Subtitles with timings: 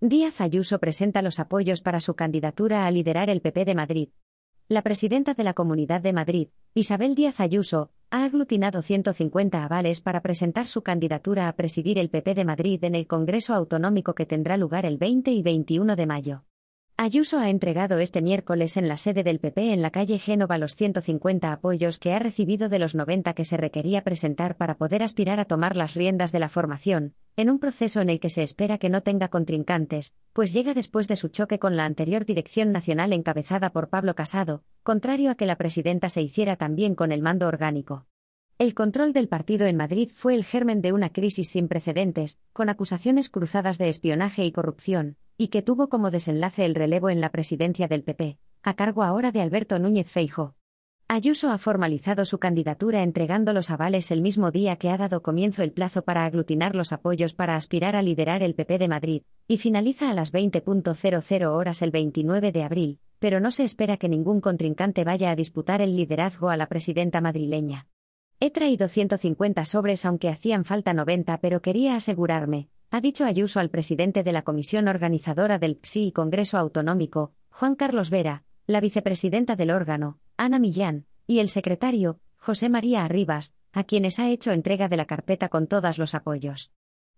[0.00, 4.08] Díaz Ayuso presenta los apoyos para su candidatura a liderar el PP de Madrid.
[4.68, 10.22] La presidenta de la Comunidad de Madrid, Isabel Díaz Ayuso, ha aglutinado 150 avales para
[10.22, 14.56] presentar su candidatura a presidir el PP de Madrid en el Congreso Autonómico que tendrá
[14.56, 16.44] lugar el 20 y 21 de mayo.
[16.96, 20.76] Ayuso ha entregado este miércoles en la sede del PP en la calle Génova los
[20.76, 25.40] 150 apoyos que ha recibido de los 90 que se requería presentar para poder aspirar
[25.40, 28.78] a tomar las riendas de la formación, en un proceso en el que se espera
[28.78, 33.12] que no tenga contrincantes, pues llega después de su choque con la anterior dirección nacional
[33.12, 37.46] encabezada por Pablo Casado, contrario a que la presidenta se hiciera también con el mando
[37.46, 38.06] orgánico.
[38.58, 42.70] El control del partido en Madrid fue el germen de una crisis sin precedentes, con
[42.70, 47.30] acusaciones cruzadas de espionaje y corrupción, y que tuvo como desenlace el relevo en la
[47.30, 50.57] presidencia del PP, a cargo ahora de Alberto Núñez Feijo.
[51.10, 55.62] Ayuso ha formalizado su candidatura entregando los avales el mismo día que ha dado comienzo
[55.62, 59.56] el plazo para aglutinar los apoyos para aspirar a liderar el PP de Madrid, y
[59.56, 64.42] finaliza a las 20.00 horas el 29 de abril, pero no se espera que ningún
[64.42, 67.86] contrincante vaya a disputar el liderazgo a la presidenta madrileña.
[68.38, 73.70] He traído 150 sobres aunque hacían falta 90 pero quería asegurarme, ha dicho Ayuso al
[73.70, 79.56] presidente de la comisión organizadora del PSI y Congreso Autonómico, Juan Carlos Vera, la vicepresidenta
[79.56, 84.88] del órgano, Ana Millán, y el secretario, José María Arribas, a quienes ha hecho entrega
[84.88, 86.70] de la carpeta con todos los apoyos.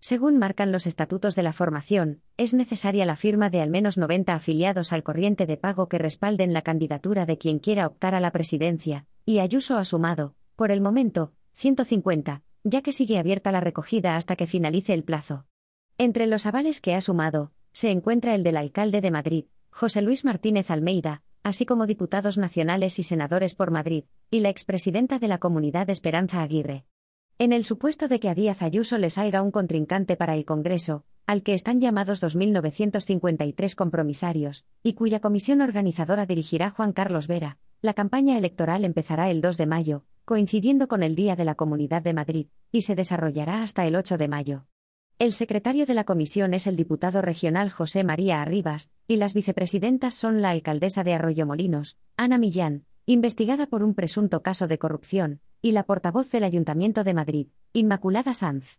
[0.00, 4.34] Según marcan los estatutos de la formación, es necesaria la firma de al menos 90
[4.34, 8.32] afiliados al corriente de pago que respalden la candidatura de quien quiera optar a la
[8.32, 14.16] presidencia, y Ayuso ha sumado, por el momento, 150, ya que sigue abierta la recogida
[14.16, 15.46] hasta que finalice el plazo.
[15.96, 20.26] Entre los avales que ha sumado, se encuentra el del alcalde de Madrid, José Luis
[20.26, 24.02] Martínez Almeida, así como diputados nacionales y senadores por Madrid,
[24.32, 26.86] y la expresidenta de la comunidad Esperanza Aguirre.
[27.38, 31.04] En el supuesto de que a Díaz Ayuso le salga un contrincante para el Congreso,
[31.24, 37.94] al que están llamados 2.953 compromisarios, y cuya comisión organizadora dirigirá Juan Carlos Vera, la
[37.94, 42.12] campaña electoral empezará el 2 de mayo, coincidiendo con el Día de la Comunidad de
[42.12, 44.66] Madrid, y se desarrollará hasta el 8 de mayo.
[45.18, 50.12] El secretario de la comisión es el diputado regional José María Arribas, y las vicepresidentas
[50.12, 55.72] son la alcaldesa de Arroyomolinos, Ana Millán, investigada por un presunto caso de corrupción, y
[55.72, 58.78] la portavoz del Ayuntamiento de Madrid, Inmaculada Sanz.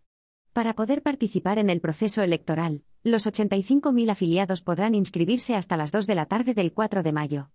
[0.52, 6.06] Para poder participar en el proceso electoral, los 85.000 afiliados podrán inscribirse hasta las 2
[6.06, 7.50] de la tarde del 4 de mayo.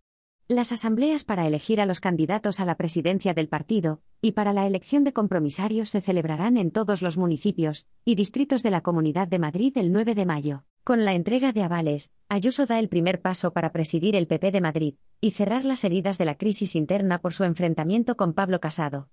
[0.50, 4.68] Las asambleas para elegir a los candidatos a la presidencia del partido y para la
[4.68, 9.40] elección de compromisarios se celebrarán en todos los municipios y distritos de la Comunidad de
[9.40, 10.66] Madrid el 9 de mayo.
[10.84, 14.60] Con la entrega de avales, Ayuso da el primer paso para presidir el PP de
[14.60, 19.08] Madrid y cerrar las heridas de la crisis interna por su enfrentamiento con Pablo Casado.